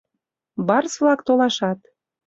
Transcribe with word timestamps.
—Барс-влак 0.67 1.19
толашат. 1.27 1.79